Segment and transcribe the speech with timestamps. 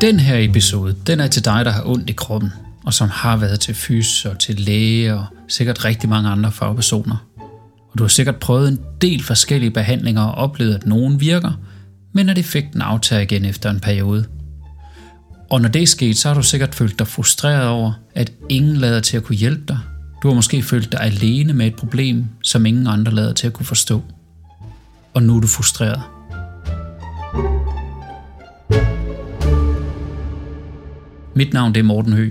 [0.00, 2.52] Den her episode, den er til dig, der har ondt i kroppen,
[2.84, 7.16] og som har været til fys og til læge og sikkert rigtig mange andre fagpersoner.
[7.92, 11.52] Og du har sikkert prøvet en del forskellige behandlinger og oplevet, at nogen virker,
[12.12, 14.24] men at effekten aftager igen efter en periode.
[15.50, 18.76] Og når det er sket, så har du sikkert følt dig frustreret over, at ingen
[18.76, 19.78] lader til at kunne hjælpe dig.
[20.22, 23.52] Du har måske følt dig alene med et problem, som ingen andre lader til at
[23.52, 24.02] kunne forstå.
[25.14, 26.02] Og nu er du frustreret.
[31.34, 32.30] Mit navn det er Morten Hø,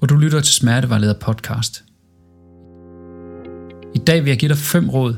[0.00, 1.84] og du lytter til Smertevejleder podcast.
[3.94, 5.14] I dag vil jeg give dig fem råd,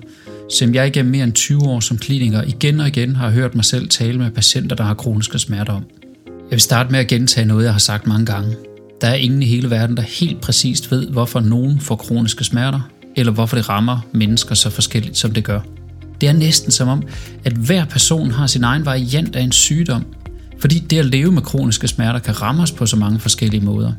[0.51, 3.65] som jeg igennem mere end 20 år som kliniker igen og igen har hørt mig
[3.65, 5.85] selv tale med patienter, der har kroniske smerter om.
[6.27, 8.57] Jeg vil starte med at gentage noget, jeg har sagt mange gange.
[9.01, 12.81] Der er ingen i hele verden, der helt præcist ved, hvorfor nogen får kroniske smerter,
[13.17, 15.61] eller hvorfor det rammer mennesker så forskelligt, som det gør.
[16.21, 17.03] Det er næsten som om,
[17.45, 20.05] at hver person har sin egen variant af en sygdom,
[20.59, 23.93] fordi det at leve med kroniske smerter kan ramme os på så mange forskellige måder.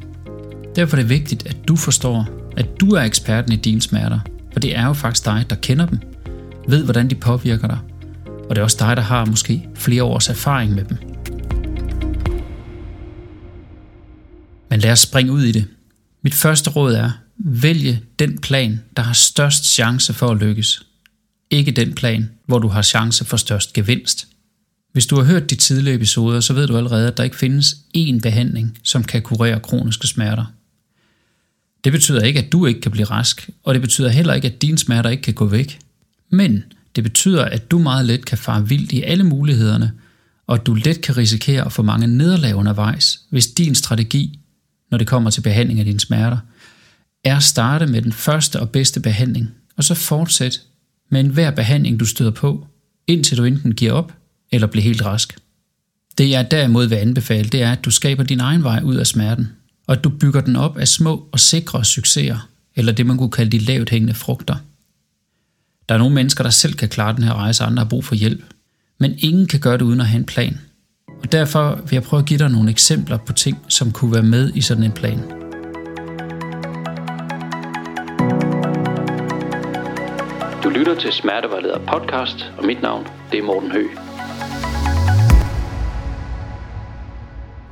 [0.76, 4.20] Derfor er det vigtigt, at du forstår, at du er eksperten i dine smerter,
[4.54, 6.00] for det er jo faktisk dig, der kender dem,
[6.68, 7.80] ved hvordan de påvirker dig,
[8.50, 10.98] og det er også dig, der har måske flere års erfaring med dem.
[14.70, 15.66] Men lad os springe ud i det.
[16.24, 20.84] Mit første råd er, vælge den plan, der har størst chance for at lykkes.
[21.50, 24.28] Ikke den plan, hvor du har chance for størst gevinst.
[24.92, 27.76] Hvis du har hørt de tidligere episoder, så ved du allerede, at der ikke findes
[27.98, 30.46] én behandling, som kan kurere kroniske smerter.
[31.84, 34.62] Det betyder ikke, at du ikke kan blive rask, og det betyder heller ikke, at
[34.62, 35.80] dine smerter ikke kan gå væk.
[36.30, 36.64] Men
[36.96, 39.92] det betyder, at du meget let kan fare vildt i alle mulighederne,
[40.48, 44.40] og at du let kan risikere at få mange nederlag undervejs, hvis din strategi,
[44.92, 46.38] når det kommer til behandling af dine smerter,
[47.24, 50.62] er at starte med den første og bedste behandling, og så fortsæt
[51.12, 52.68] med enhver behandling, du støder på,
[53.08, 54.14] indtil du enten giver op
[54.52, 55.38] eller blive helt rask.
[56.18, 59.08] Det jeg derimod vil anbefale, det er, at du skaber din egen vej ud af
[59.08, 59.52] smerten,
[59.88, 63.32] og at du bygger den op af små og sikre succeser, eller det man kunne
[63.32, 64.56] kalde de lavt hængende frugter.
[65.90, 68.16] Der er nogle mennesker, der selv kan klare den her rejse, andre har brug for
[68.16, 68.44] hjælp.
[69.00, 70.60] Men ingen kan gøre det uden at have en plan.
[71.08, 74.24] Og derfor vil jeg prøve at give dig nogle eksempler på ting, som kunne være
[74.24, 75.20] med i sådan en plan.
[80.64, 84.07] Du lytter til Smertevejleder podcast, og mit navn det er Morten Høgh.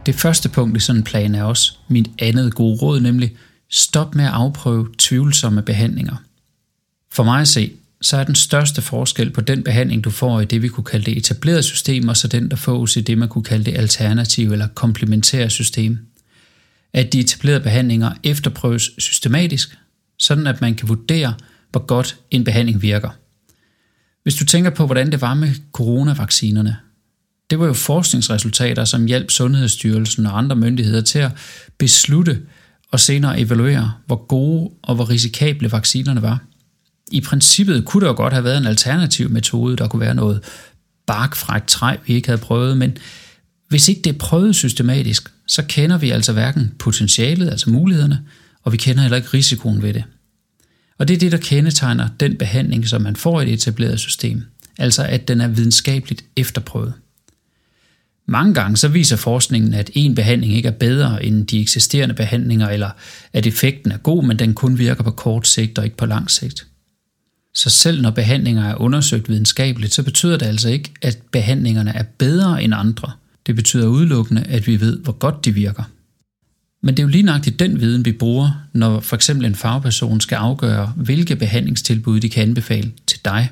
[0.05, 3.35] Det første punkt i sådan en plan er også mit andet gode råd, nemlig
[3.69, 6.15] stop med at afprøve tvivlsomme behandlinger.
[7.11, 7.71] For mig at se,
[8.01, 11.05] så er den største forskel på den behandling, du får i det, vi kunne kalde
[11.05, 14.51] det etablerede system, og så den, der fås i det, man kunne kalde det alternative
[14.51, 15.97] eller komplementære system.
[16.93, 19.77] At de etablerede behandlinger efterprøves systematisk,
[20.19, 21.33] sådan at man kan vurdere,
[21.71, 23.09] hvor godt en behandling virker.
[24.23, 26.77] Hvis du tænker på, hvordan det var med coronavaccinerne,
[27.49, 31.31] det var jo forskningsresultater, som hjalp Sundhedsstyrelsen og andre myndigheder til at
[31.77, 32.41] beslutte
[32.91, 36.39] og senere evaluere, hvor gode og hvor risikable vaccinerne var.
[37.11, 40.43] I princippet kunne der jo godt have været en alternativ metode, der kunne være noget
[41.07, 42.97] bark fra et træ, vi ikke havde prøvet, men
[43.69, 48.21] hvis ikke det er prøvet systematisk, så kender vi altså hverken potentialet, altså mulighederne,
[48.63, 50.03] og vi kender heller ikke risikoen ved det.
[50.97, 54.43] Og det er det, der kendetegner den behandling, som man får i det etablerede system,
[54.77, 56.93] altså at den er videnskabeligt efterprøvet.
[58.27, 62.69] Mange gange så viser forskningen, at en behandling ikke er bedre end de eksisterende behandlinger,
[62.69, 62.89] eller
[63.33, 66.31] at effekten er god, men den kun virker på kort sigt og ikke på lang
[66.31, 66.67] sigt.
[67.53, 72.03] Så selv når behandlinger er undersøgt videnskabeligt, så betyder det altså ikke, at behandlingerne er
[72.03, 73.11] bedre end andre.
[73.47, 75.83] Det betyder udelukkende, at vi ved, hvor godt de virker.
[76.81, 80.21] Men det er jo lige nøjagtigt den viden, vi bruger, når for eksempel en fagperson
[80.21, 83.49] skal afgøre, hvilke behandlingstilbud de kan anbefale til dig.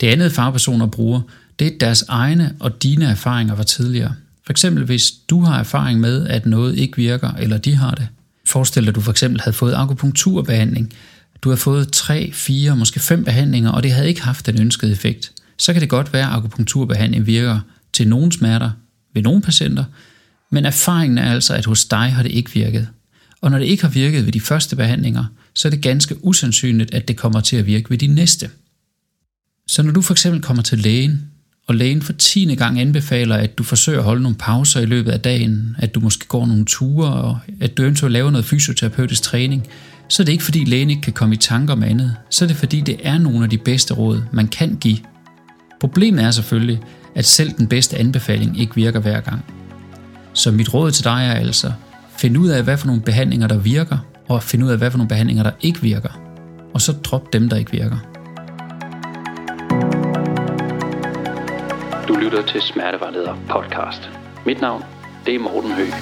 [0.00, 1.20] Det andet fagpersoner bruger,
[1.58, 4.14] det er deres egne og dine erfaringer fra tidligere.
[4.46, 8.08] For eksempel hvis du har erfaring med, at noget ikke virker, eller de har det.
[8.44, 10.92] Forestil dig, at du for eksempel havde fået akupunkturbehandling.
[11.42, 14.92] Du har fået 3, 4, måske 5 behandlinger, og det havde ikke haft den ønskede
[14.92, 15.32] effekt.
[15.58, 17.60] Så kan det godt være, at akupunkturbehandling virker
[17.92, 18.70] til nogle smerter
[19.14, 19.84] ved nogle patienter,
[20.50, 22.88] men erfaringen er altså, at hos dig har det ikke virket.
[23.40, 25.24] Og når det ikke har virket ved de første behandlinger,
[25.54, 28.50] så er det ganske usandsynligt, at det kommer til at virke ved de næste.
[29.66, 31.29] Så når du for eksempel kommer til lægen,
[31.70, 35.10] og lægen for tiende gang anbefaler, at du forsøger at holde nogle pauser i løbet
[35.10, 39.22] af dagen, at du måske går nogle ture, og at du eventuelt laver noget fysioterapeutisk
[39.22, 39.66] træning,
[40.08, 42.46] så er det ikke fordi lægen ikke kan komme i tanker om andet, så er
[42.46, 44.98] det fordi det er nogle af de bedste råd, man kan give.
[45.80, 46.80] Problemet er selvfølgelig,
[47.14, 49.44] at selv den bedste anbefaling ikke virker hver gang.
[50.32, 51.72] Så mit råd til dig er altså,
[52.18, 54.98] find ud af, hvad for nogle behandlinger, der virker, og find ud af, hvad for
[54.98, 56.20] nogle behandlinger, der ikke virker.
[56.74, 58.09] Og så drop dem, der ikke virker.
[62.10, 64.10] Du lytter til Smertevejleder podcast.
[64.46, 64.82] Mit navn
[65.26, 65.92] det er Morten Høgh.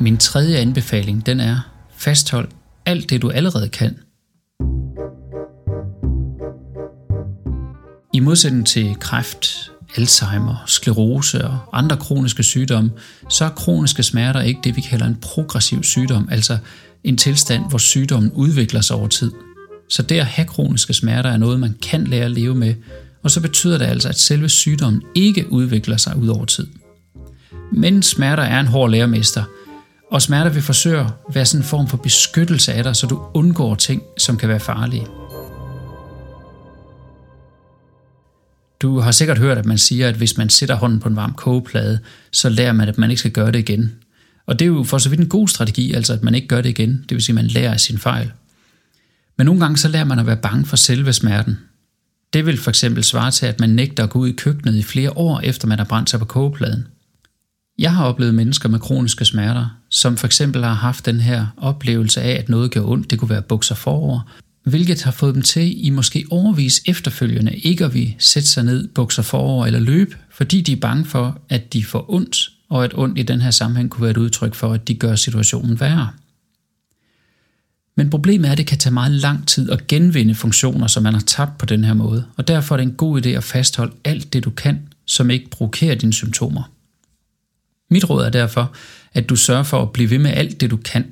[0.00, 1.56] Min tredje anbefaling, den er,
[1.96, 2.48] fasthold
[2.86, 3.98] alt det, du allerede kan.
[8.14, 12.90] I modsætning til kræft, Alzheimer, sklerose og andre kroniske sygdomme,
[13.28, 16.58] så er kroniske smerter ikke det, vi kalder en progressiv sygdom, altså
[17.04, 19.32] en tilstand, hvor sygdommen udvikler sig over tid.
[19.88, 22.74] Så det at have kroniske smerter er noget, man kan lære at leve med,
[23.22, 26.66] og så betyder det altså, at selve sygdommen ikke udvikler sig ud over tid.
[27.72, 29.44] Men smerter er en hård lærermester,
[30.10, 33.22] og smerter vil forsøge at være sådan en form for beskyttelse af dig, så du
[33.34, 35.06] undgår ting, som kan være farlige.
[38.82, 41.34] Du har sikkert hørt, at man siger, at hvis man sætter hånden på en varm
[41.34, 41.98] kogeplade,
[42.32, 43.94] så lærer man, at man ikke skal gøre det igen.
[44.46, 46.60] Og det er jo for så vidt en god strategi, altså at man ikke gør
[46.60, 47.04] det igen.
[47.08, 48.32] Det vil sige, at man lærer af sin fejl.
[49.38, 51.58] Men nogle gange så lærer man at være bange for selve smerten.
[52.32, 54.82] Det vil for eksempel svare til, at man nægter at gå ud i køkkenet i
[54.82, 56.86] flere år, efter man har brændt sig på kogepladen.
[57.78, 62.22] Jeg har oplevet mennesker med kroniske smerter, som for eksempel har haft den her oplevelse
[62.22, 64.20] af, at noget gør ondt, det kunne være bukser forover,
[64.64, 68.88] hvilket har fået dem til i måske overvis efterfølgende ikke at vi sætte sig ned,
[68.88, 72.36] bukser forover eller løbe, fordi de er bange for, at de får ondt,
[72.68, 75.14] og at ondt i den her sammenhæng kunne være et udtryk for, at de gør
[75.14, 76.08] situationen værre.
[77.96, 81.14] Men problemet er, at det kan tage meget lang tid at genvinde funktioner, som man
[81.14, 83.92] har tabt på den her måde, og derfor er det en god idé at fastholde
[84.04, 86.70] alt det, du kan, som ikke provokerer dine symptomer.
[87.90, 88.72] Mit råd er derfor,
[89.14, 91.04] at du sørger for at blive ved med alt det, du kan.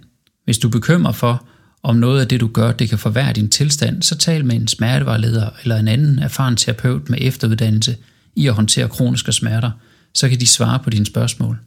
[0.45, 1.47] Hvis du bekymrer for,
[1.83, 4.69] om noget af det, du gør, det kan forværre din tilstand, så tal med en
[4.69, 7.97] smertevejleder eller en anden erfaren terapeut med efteruddannelse
[8.37, 9.71] i at håndtere kroniske smerter,
[10.15, 11.59] så kan de svare på dine spørgsmål.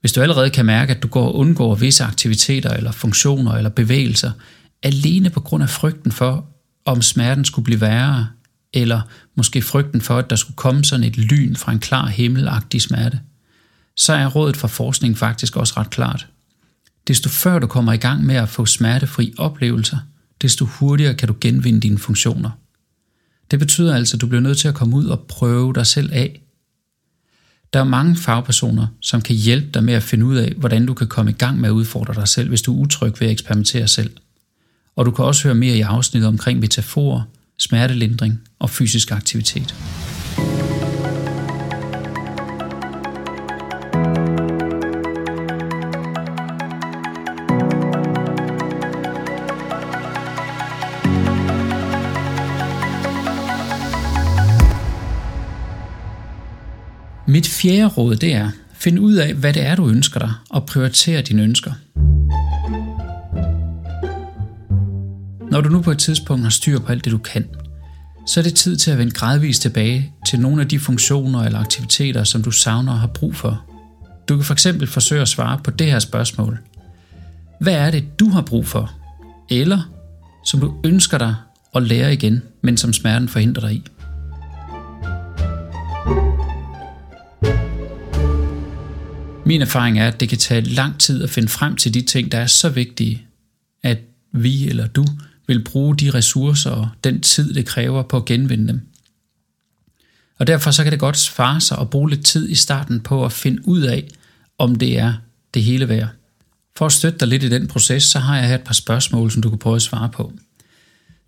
[0.00, 3.70] Hvis du allerede kan mærke, at du går og undgår visse aktiviteter eller funktioner eller
[3.70, 4.32] bevægelser,
[4.82, 6.46] alene på grund af frygten for,
[6.84, 8.28] om smerten skulle blive værre,
[8.72, 9.00] eller
[9.36, 13.20] måske frygten for, at der skulle komme sådan et lyn fra en klar himmelagtig smerte,
[13.96, 16.26] så er rådet fra forskning faktisk også ret klart.
[17.08, 19.98] Desto før du kommer i gang med at få smertefri oplevelser,
[20.42, 22.50] desto hurtigere kan du genvinde dine funktioner.
[23.50, 26.10] Det betyder altså, at du bliver nødt til at komme ud og prøve dig selv
[26.12, 26.42] af.
[27.72, 30.94] Der er mange fagpersoner, som kan hjælpe dig med at finde ud af, hvordan du
[30.94, 33.32] kan komme i gang med at udfordre dig selv, hvis du er utryg ved at
[33.32, 34.10] eksperimentere selv.
[34.96, 37.22] Og du kan også høre mere i afsnittet omkring metaforer,
[37.58, 39.74] smertelindring og fysisk aktivitet.
[57.28, 60.66] Mit fjerde råd det er, find ud af, hvad det er, du ønsker dig, og
[60.66, 61.72] prioriter dine ønsker.
[65.50, 67.44] Når du nu på et tidspunkt har styr på alt det, du kan,
[68.26, 71.58] så er det tid til at vende gradvist tilbage til nogle af de funktioner eller
[71.58, 73.64] aktiviteter, som du savner og har brug for.
[74.28, 76.58] Du kan fx forsøge at svare på det her spørgsmål.
[77.60, 78.92] Hvad er det, du har brug for?
[79.50, 79.90] Eller
[80.44, 81.34] som du ønsker dig
[81.74, 83.82] at lære igen, men som smerten forhindrer dig i?
[89.48, 92.32] Min erfaring er, at det kan tage lang tid at finde frem til de ting,
[92.32, 93.26] der er så vigtige,
[93.82, 93.98] at
[94.32, 95.06] vi eller du
[95.46, 98.80] vil bruge de ressourcer og den tid, det kræver på at genvinde dem.
[100.38, 103.24] Og derfor så kan det godt svare sig at bruge lidt tid i starten på
[103.24, 104.08] at finde ud af,
[104.58, 105.14] om det er
[105.54, 106.08] det hele værd.
[106.76, 109.30] For at støtte dig lidt i den proces, så har jeg her et par spørgsmål,
[109.30, 110.32] som du kan prøve at svare på.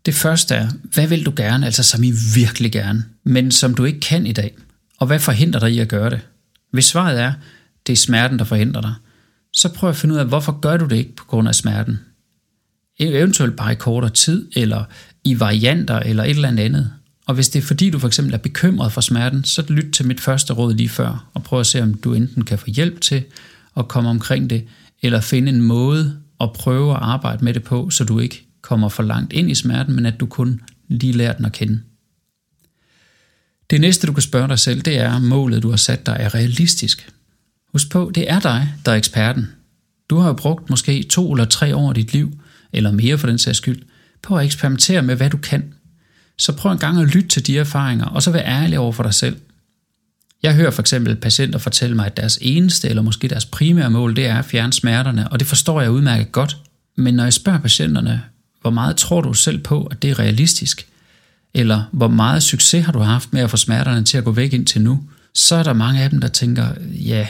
[0.06, 3.84] Det første er, hvad vil du gerne, altså som I virkelig gerne, men som du
[3.84, 4.56] ikke kan i dag?
[4.98, 6.20] Og hvad forhindrer dig i at gøre det?
[6.70, 7.32] Hvis svaret er,
[7.86, 8.94] det er smerten, der forhindrer dig,
[9.52, 11.98] så prøv at finde ud af, hvorfor gør du det ikke på grund af smerten?
[13.02, 14.84] E- eventuelt bare i kortere tid, eller
[15.24, 16.92] i varianter, eller et eller andet.
[17.26, 20.06] Og hvis det er fordi, du for eksempel er bekymret for smerten, så lyt til
[20.06, 23.00] mit første råd lige før, og prøv at se, om du enten kan få hjælp
[23.00, 23.24] til
[23.76, 24.64] at komme omkring det,
[25.02, 28.88] eller finde en måde at prøve at arbejde med det på, så du ikke kommer
[28.88, 31.80] for langt ind i smerten, men at du kun lige lærer den at kende.
[33.70, 36.16] Det næste, du kan spørge dig selv, det er, om målet, du har sat dig,
[36.20, 37.12] er realistisk.
[37.72, 39.48] Husk på, det er dig, der er eksperten.
[40.10, 42.40] Du har jo brugt måske to eller tre år af dit liv,
[42.72, 43.82] eller mere for den sags skyld,
[44.22, 45.74] på at eksperimentere med, hvad du kan.
[46.38, 49.02] Så prøv en gang at lytte til de erfaringer, og så vær ærlig over for
[49.02, 49.36] dig selv.
[50.42, 54.16] Jeg hører for eksempel patienter fortælle mig, at deres eneste eller måske deres primære mål,
[54.16, 56.56] det er at fjerne smerterne, og det forstår jeg udmærket godt.
[56.96, 58.22] Men når jeg spørger patienterne,
[58.60, 60.86] hvor meget tror du selv på, at det er realistisk,
[61.54, 64.52] eller hvor meget succes har du haft med at få smerterne til at gå væk
[64.52, 65.00] indtil nu,
[65.34, 67.26] så er der mange af dem, der tænker, ja,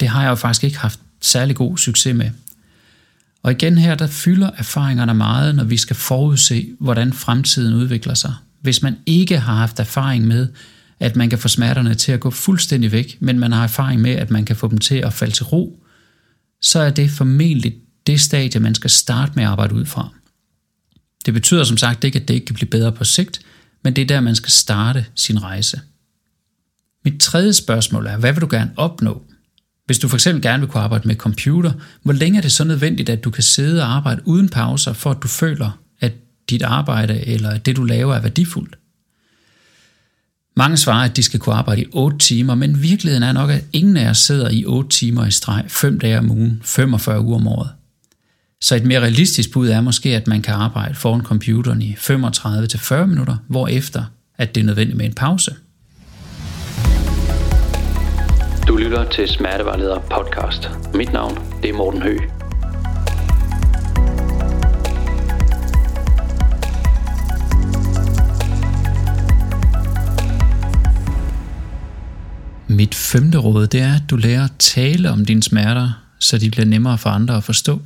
[0.00, 2.30] det har jeg jo faktisk ikke haft særlig god succes med.
[3.42, 8.34] Og igen her, der fylder erfaringerne meget, når vi skal forudse, hvordan fremtiden udvikler sig.
[8.60, 10.48] Hvis man ikke har haft erfaring med,
[11.00, 14.10] at man kan få smerterne til at gå fuldstændig væk, men man har erfaring med,
[14.10, 15.82] at man kan få dem til at falde til ro,
[16.60, 17.74] så er det formentlig
[18.06, 20.08] det stadie, man skal starte med at arbejde ud fra.
[21.26, 23.40] Det betyder som sagt ikke, at det ikke kan blive bedre på sigt,
[23.84, 25.80] men det er der, man skal starte sin rejse.
[27.04, 29.22] Mit tredje spørgsmål er, hvad vil du gerne opnå?
[29.86, 32.64] Hvis du for eksempel gerne vil kunne arbejde med computer, hvor længe er det så
[32.64, 36.12] nødvendigt, at du kan sidde og arbejde uden pauser, for at du føler, at
[36.50, 38.78] dit arbejde eller det du laver er værdifuldt?
[40.56, 43.64] Mange svarer, at de skal kunne arbejde i 8 timer, men virkeligheden er nok, at
[43.72, 47.36] ingen af os sidder i 8 timer i streg, 5 dage om ugen, 45 uger
[47.36, 47.70] om året.
[48.60, 53.04] Så et mere realistisk bud er måske, at man kan arbejde foran computeren i 35-40
[53.04, 54.04] minutter, hvorefter
[54.38, 55.54] at det er nødvendigt med en pause.
[58.76, 60.70] Du lytter til Smertevejleder podcast.
[60.94, 62.22] Mit navn det er Morten Høgh.
[72.68, 76.50] Mit femte råd, det er, at du lærer at tale om dine smerter, så de
[76.50, 77.80] bliver nemmere for andre at forstå.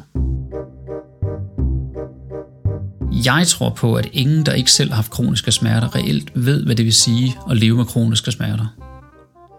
[3.24, 6.76] Jeg tror på, at ingen, der ikke selv har haft kroniske smerter, reelt ved, hvad
[6.76, 8.66] det vil sige at leve med kroniske smerter.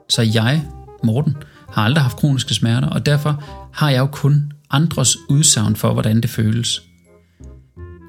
[0.10, 0.62] Så jeg,
[1.04, 1.36] Morten,
[1.70, 3.44] har aldrig haft kroniske smerter, og derfor
[3.74, 6.82] har jeg jo kun andres udsagn for, hvordan det føles.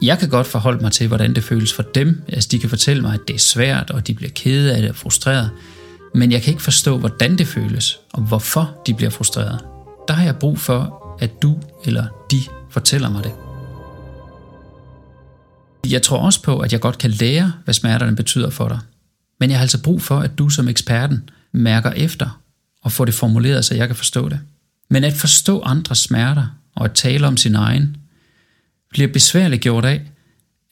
[0.02, 2.22] Jeg kan godt forholde mig til, hvordan det føles for dem.
[2.28, 4.90] Altså, de kan fortælle mig, at det er svært, og de bliver kede af det
[4.90, 5.50] og frustreret.
[6.14, 9.64] Men jeg kan ikke forstå, hvordan det føles, og hvorfor de bliver frustreret.
[10.08, 13.32] Der har jeg brug for, at du eller de fortæller mig det.
[15.90, 18.78] Jeg tror også på, at jeg godt kan lære, hvad smerterne betyder for dig.
[19.40, 22.41] Men jeg har altså brug for, at du som eksperten mærker efter
[22.82, 24.40] og få det formuleret, så jeg kan forstå det.
[24.90, 27.96] Men at forstå andres smerter og at tale om sin egen,
[28.90, 30.00] bliver besværligt gjort af,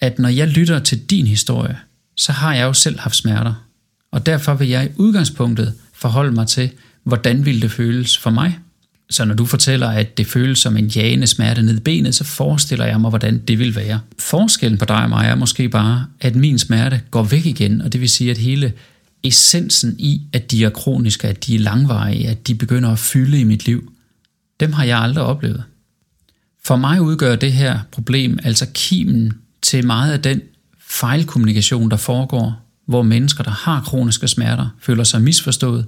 [0.01, 1.79] at når jeg lytter til din historie,
[2.17, 3.67] så har jeg jo selv haft smerter.
[4.11, 6.71] Og derfor vil jeg i udgangspunktet forholde mig til,
[7.05, 8.59] hvordan ville det føles for mig
[9.11, 12.25] så når du fortæller, at det føles som en jagende smerte ned i benet, så
[12.25, 14.01] forestiller jeg mig, hvordan det vil være.
[14.19, 17.93] Forskellen på dig og mig er måske bare, at min smerte går væk igen, og
[17.93, 18.73] det vil sige, at hele
[19.23, 23.41] essensen i, at de er kroniske, at de er langvarige, at de begynder at fylde
[23.41, 23.93] i mit liv,
[24.61, 25.65] dem har jeg aldrig oplevet.
[26.65, 30.41] For mig udgør det her problem altså kimen til meget af den
[30.89, 35.87] fejlkommunikation, der foregår, hvor mennesker, der har kroniske smerter, føler sig misforstået,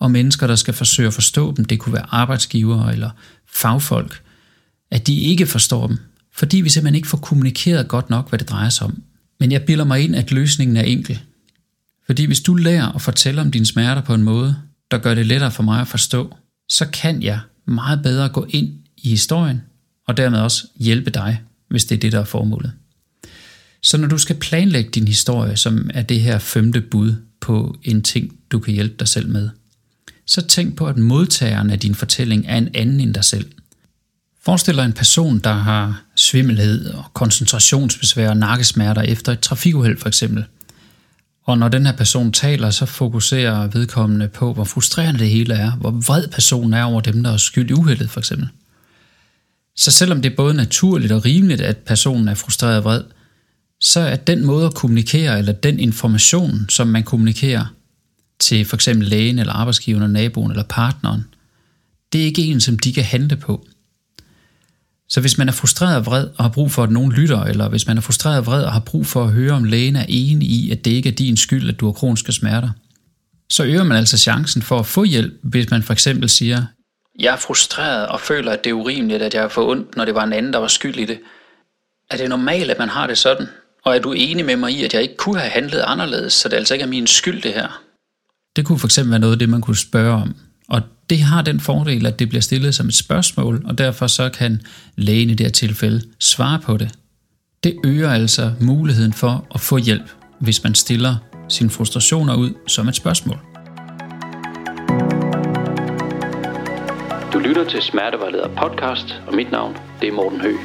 [0.00, 3.10] og mennesker, der skal forsøge at forstå dem, det kunne være arbejdsgivere eller
[3.52, 4.22] fagfolk,
[4.90, 5.98] at de ikke forstår dem,
[6.34, 9.02] fordi vi simpelthen ikke får kommunikeret godt nok, hvad det drejer sig om.
[9.40, 11.20] Men jeg bilder mig ind, at løsningen er enkel.
[12.08, 14.56] Fordi hvis du lærer at fortælle om dine smerter på en måde,
[14.90, 16.36] der gør det lettere for mig at forstå,
[16.68, 19.62] så kan jeg meget bedre gå ind i historien,
[20.06, 22.72] og dermed også hjælpe dig, hvis det er det, der er formålet.
[23.82, 28.02] Så når du skal planlægge din historie, som er det her femte bud på en
[28.02, 29.50] ting, du kan hjælpe dig selv med,
[30.26, 33.52] så tænk på, at modtageren af din fortælling er en anden end dig selv.
[34.44, 40.08] Forestil dig en person, der har svimmelhed og koncentrationsbesvær og nakkesmerter efter et trafikuheld for
[40.08, 40.44] eksempel.
[41.48, 45.70] Og når den her person taler, så fokuserer vedkommende på, hvor frustrerende det hele er,
[45.70, 48.48] hvor vred personen er over dem, der er skyld i uheldet for eksempel.
[49.76, 53.02] Så selvom det er både naturligt og rimeligt, at personen er frustreret og vred,
[53.80, 57.74] så er den måde at kommunikere, eller den information, som man kommunikerer,
[58.38, 61.24] til for eksempel lægen eller arbejdsgiveren, eller naboen eller partneren,
[62.12, 63.66] det er ikke en, som de kan handle på.
[65.08, 67.68] Så hvis man er frustreret og vred og har brug for, at nogen lytter, eller
[67.68, 70.04] hvis man er frustreret og vred og har brug for at høre, om lægen er
[70.08, 72.70] enig i, at det ikke er din skyld, at du har kroniske smerter,
[73.50, 76.62] så øger man altså chancen for at få hjælp, hvis man for eksempel siger,
[77.18, 80.04] jeg er frustreret og føler, at det er urimeligt, at jeg har fået ondt, når
[80.04, 81.18] det var en anden, der var skyld i det.
[82.10, 83.46] Er det normalt, at man har det sådan?
[83.84, 86.48] Og er du enig med mig i, at jeg ikke kunne have handlet anderledes, så
[86.48, 87.82] det altså ikke er min skyld det her?
[88.56, 90.36] Det kunne fx være noget af det, man kunne spørge om.
[90.68, 94.28] Og det har den fordel, at det bliver stillet som et spørgsmål, og derfor så
[94.28, 94.60] kan
[94.96, 96.90] lægen i det her tilfælde svare på det.
[97.64, 100.10] Det øger altså muligheden for at få hjælp,
[100.40, 101.16] hvis man stiller
[101.48, 103.38] sine frustrationer ud som et spørgsmål.
[107.32, 110.58] Du lytter til Smertevejleder podcast, og mit navn det er Morten Høgh.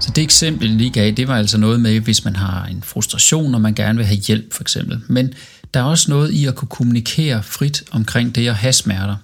[0.00, 2.82] Så det eksempel, jeg lige gav, det var altså noget med, hvis man har en
[2.82, 5.00] frustration, og man gerne vil have hjælp for eksempel.
[5.08, 5.34] Men
[5.76, 9.16] der er også noget i at kunne kommunikere frit omkring det at have smerter.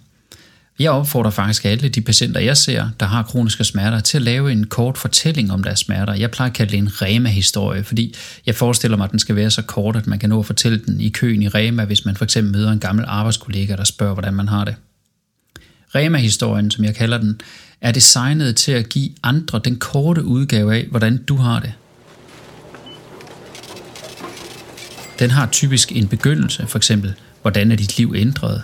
[0.79, 4.53] Jeg opfordrer faktisk alle de patienter, jeg ser, der har kroniske smerter, til at lave
[4.53, 6.15] en kort fortælling om deres smerter.
[6.15, 8.15] Jeg plejer at kalde det en Rema-historie, fordi
[8.47, 10.83] jeg forestiller mig, at den skal være så kort, at man kan nå at fortælle
[10.87, 14.15] den i køen i Rema, hvis man for eksempel møder en gammel arbejdskollega, der spørger,
[14.15, 14.75] hvordan man har det.
[15.95, 17.41] Rema-historien, som jeg kalder den,
[17.81, 21.73] er designet til at give andre den korte udgave af, hvordan du har det.
[25.23, 28.63] Den har typisk en begyndelse, for eksempel, hvordan er dit liv ændret?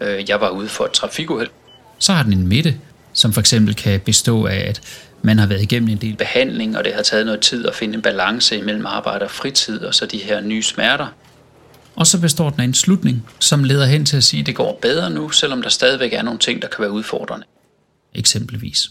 [0.00, 1.50] Øh, jeg var ude for et trafikuheld.
[1.98, 2.76] Så har den en midte,
[3.12, 4.80] som for eksempel kan bestå af, at
[5.22, 7.94] man har været igennem en del behandling, og det har taget noget tid at finde
[7.94, 11.06] en balance imellem arbejde og fritid, og så de her nye smerter.
[11.96, 14.54] Og så består den af en slutning, som leder hen til at sige, at det
[14.54, 17.46] går bedre nu, selvom der stadigvæk er nogle ting, der kan være udfordrende.
[18.14, 18.90] Eksempelvis.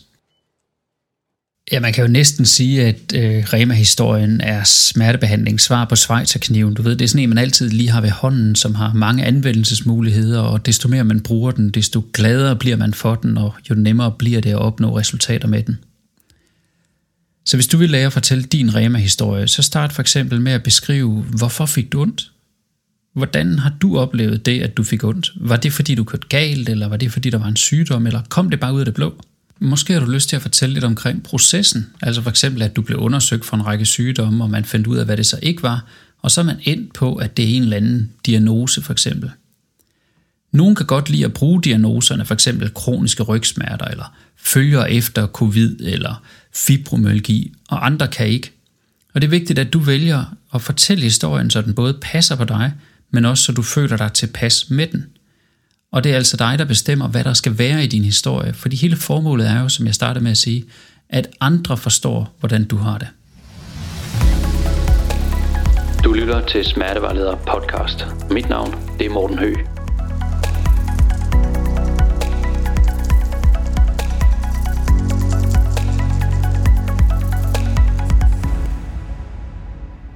[1.71, 6.73] Ja, man kan jo næsten sige, at øh, Rema-historien er smertebehandling svar på Schweizerkniven.
[6.73, 9.25] Du ved, det er sådan en, man altid lige har ved hånden, som har mange
[9.25, 13.75] anvendelsesmuligheder, og desto mere man bruger den, desto gladere bliver man for den, og jo
[13.75, 15.77] nemmere bliver det at opnå resultater med den.
[17.45, 20.63] Så hvis du vil lære at fortælle din Rema-historie, så start for eksempel med at
[20.63, 22.31] beskrive, hvorfor fik du ondt?
[23.13, 25.31] Hvordan har du oplevet det, at du fik ondt?
[25.35, 28.21] Var det fordi du kørte galt, eller var det fordi der var en sygdom, eller
[28.29, 29.21] kom det bare ud af det blå?
[29.59, 32.81] Måske har du lyst til at fortælle lidt omkring processen, altså for eksempel at du
[32.81, 35.63] blev undersøgt for en række sygdomme, og man fandt ud af, hvad det så ikke
[35.63, 35.85] var,
[36.21, 39.31] og så er man endt på, at det er en eller anden diagnose for eksempel.
[40.51, 45.79] Nogen kan godt lide at bruge diagnoserne, for eksempel kroniske rygsmerter, eller følger efter covid,
[45.79, 48.51] eller fibromyalgi, og andre kan ikke.
[49.13, 52.43] Og det er vigtigt, at du vælger at fortælle historien, så den både passer på
[52.43, 52.73] dig,
[53.11, 55.05] men også så du føler dig tilpas med den.
[55.95, 58.75] Og det er altså dig, der bestemmer, hvad der skal være i din historie, fordi
[58.75, 60.65] hele formålet er jo, som jeg startede med at sige,
[61.09, 63.07] at andre forstår, hvordan du har det.
[66.03, 68.05] Du lytter til Smertevejleder podcast.
[68.31, 69.59] Mit navn det er Morten Høgh.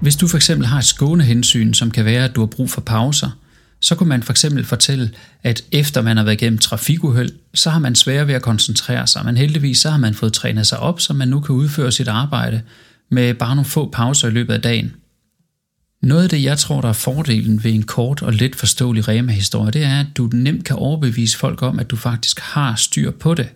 [0.01, 2.81] Hvis du for eksempel har et skånehensyn, som kan være, at du har brug for
[2.81, 3.38] pauser,
[3.79, 5.11] så kunne man for eksempel fortælle,
[5.43, 9.25] at efter man har været igennem trafikuheld, så har man svært ved at koncentrere sig,
[9.25, 12.07] men heldigvis så har man fået trænet sig op, så man nu kan udføre sit
[12.07, 12.61] arbejde
[13.11, 14.93] med bare nogle få pauser i løbet af dagen.
[16.01, 19.71] Noget af det, jeg tror, der er fordelen ved en kort og let forståelig Rema-historie,
[19.71, 23.33] det er, at du nemt kan overbevise folk om, at du faktisk har styr på
[23.33, 23.49] det,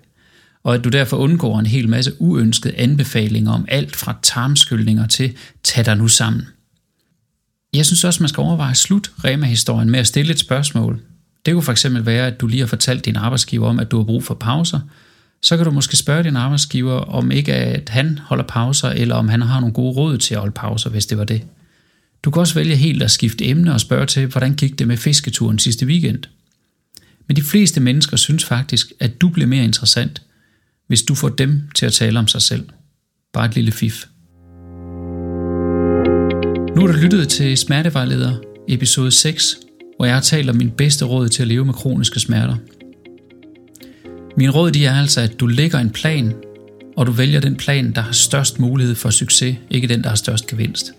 [0.63, 5.37] og at du derfor undgår en hel masse uønskede anbefalinger om alt fra tarmskyldninger til
[5.63, 6.47] tag dig nu sammen.
[7.73, 11.01] Jeg synes også, man skal overveje slut Rema-historien med at stille et spørgsmål.
[11.45, 14.03] Det kunne fx være, at du lige har fortalt din arbejdsgiver om, at du har
[14.03, 14.79] brug for pauser.
[15.41, 19.29] Så kan du måske spørge din arbejdsgiver, om ikke at han holder pauser, eller om
[19.29, 21.43] han har nogle gode råd til at holde pauser, hvis det var det.
[22.23, 24.97] Du kan også vælge helt at skifte emne og spørge til, hvordan gik det med
[24.97, 26.23] fisketuren sidste weekend.
[27.27, 30.21] Men de fleste mennesker synes faktisk, at du bliver mere interessant,
[30.87, 32.69] hvis du får dem til at tale om sig selv.
[33.33, 34.05] Bare et lille fif.
[36.75, 38.35] Nu har du lyttet til Smertevejleder
[38.67, 39.57] episode 6,
[39.97, 42.55] hvor jeg har talt om min bedste råd til at leve med kroniske smerter.
[44.37, 46.33] Min råd de er altså, at du lægger en plan,
[46.97, 50.15] og du vælger den plan, der har størst mulighed for succes, ikke den, der har
[50.15, 50.93] størst gevinst.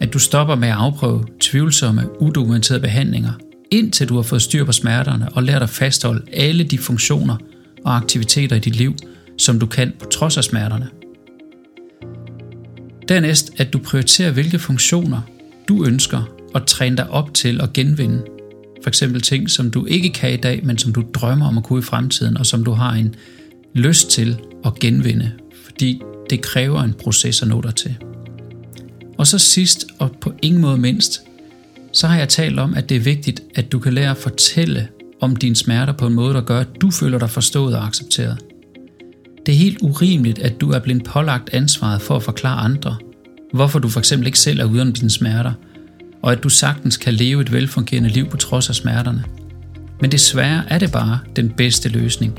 [0.00, 3.32] At du stopper med at afprøve tvivlsomme, udokumenterede behandlinger,
[3.70, 7.36] indtil du har fået styr på smerterne og lært at fastholde alle de funktioner
[7.84, 8.94] og aktiviteter i dit liv,
[9.38, 10.88] som du kan på trods af smerterne–
[13.10, 15.20] Dernæst, at du prioriterer, hvilke funktioner
[15.68, 16.22] du ønsker
[16.54, 18.22] at træne dig op til at genvinde.
[18.82, 21.64] For eksempel ting, som du ikke kan i dag, men som du drømmer om at
[21.64, 23.14] kunne i fremtiden, og som du har en
[23.74, 25.32] lyst til at genvinde,
[25.64, 27.96] fordi det kræver en proces at nå dig til.
[29.18, 31.22] Og så sidst, og på ingen måde mindst,
[31.92, 34.88] så har jeg talt om, at det er vigtigt, at du kan lære at fortælle
[35.20, 38.38] om dine smerter på en måde, der gør, at du føler dig forstået og accepteret.
[39.46, 42.96] Det er helt urimeligt, at du er blevet pålagt ansvaret for at forklare andre,
[43.52, 45.52] hvorfor du for eksempel ikke selv er ude om dine smerter,
[46.22, 49.24] og at du sagtens kan leve et velfungerende liv på trods af smerterne.
[50.00, 52.38] Men desværre er det bare den bedste løsning,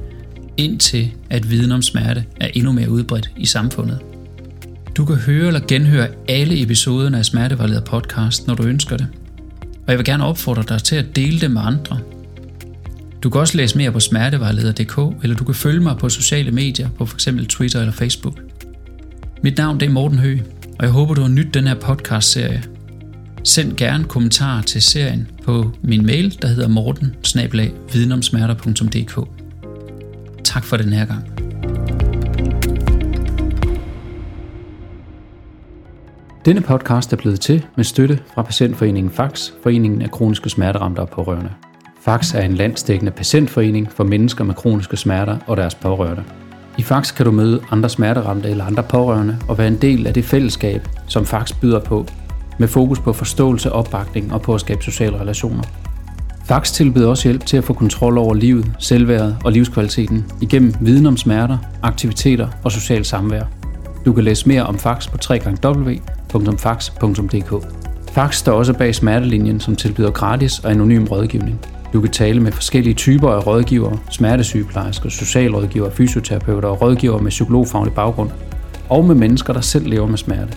[0.58, 4.00] indtil at viden om smerte er endnu mere udbredt i samfundet.
[4.96, 9.08] Du kan høre eller genhøre alle episoderne af Smertevejleder podcast, når du ønsker det.
[9.72, 12.00] Og jeg vil gerne opfordre dig til at dele det med andre,
[13.24, 16.90] du kan også læse mere på smertevejleder.dk, eller du kan følge mig på sociale medier
[16.90, 17.30] på f.eks.
[17.50, 18.42] Twitter eller Facebook.
[19.44, 20.42] Mit navn det er Morten Høgh,
[20.80, 22.64] og jeg håber, du har nydt den her podcast-serie.
[23.44, 27.16] Send gerne kommentarer til serien på min mail, der hedder morten
[30.44, 31.24] Tak for den her gang.
[36.46, 41.10] Denne podcast er blevet til med støtte fra Patientforeningen Fax, Foreningen af Kroniske Smerteramte og
[41.10, 41.50] Pårørende.
[42.06, 46.24] Fax er en landsdækkende patientforening for mennesker med kroniske smerter og deres pårørende.
[46.78, 50.14] I Fax kan du møde andre smerteramte eller andre pårørende og være en del af
[50.14, 52.06] det fællesskab, som Fax byder på,
[52.60, 55.64] med fokus på forståelse, opbakning og på at skabe sociale relationer.
[56.46, 61.06] Fax tilbyder også hjælp til at få kontrol over livet, selvværdet og livskvaliteten igennem viden
[61.06, 63.44] om smerter, aktiviteter og social samvær.
[64.06, 65.18] Du kan læse mere om Fax på
[65.64, 66.74] www.fax.dk.
[68.12, 71.60] Fax står også bag Smertelinjen, som tilbyder gratis og anonym rådgivning.
[71.94, 77.94] Du kan tale med forskellige typer af rådgivere, smertesygeplejersker, socialrådgivere, fysioterapeuter og rådgivere med psykologfaglig
[77.94, 78.30] baggrund,
[78.90, 80.54] og med mennesker, der selv lever med smerte.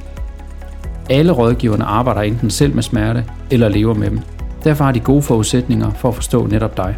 [1.10, 4.20] Alle rådgiverne arbejder enten selv med smerte eller lever med dem.
[4.64, 6.96] Derfor har de gode forudsætninger for at forstå netop dig.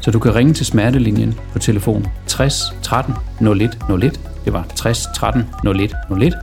[0.00, 5.08] Så du kan ringe til Smertelinjen på telefon 60 13 01 01, det var 60
[5.14, 6.34] 13 01 01,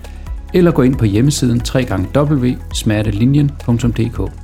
[0.54, 4.43] eller gå ind på hjemmesiden www.smertelinjen.dk.